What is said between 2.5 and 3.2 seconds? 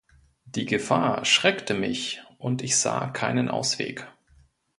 ich sah